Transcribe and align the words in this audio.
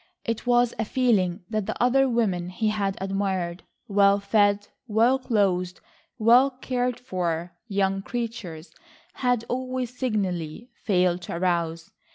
It 0.25 0.47
was 0.47 0.73
a 0.79 0.83
feeling 0.85 1.41
that 1.47 1.67
the 1.67 1.79
other 1.79 2.09
women 2.09 2.49
he 2.49 2.69
had 2.69 2.97
admired—well 2.99 4.19
fed, 4.19 4.67
well 4.87 5.19
clothed, 5.19 5.79
well 6.17 6.49
cared 6.49 6.99
for 6.99 7.53
young 7.67 8.01
creatures—had 8.01 9.43
always 9.47 9.95
signally 9.95 10.71
failed 10.73 11.21
to 11.21 11.35
arouse. 11.35 11.91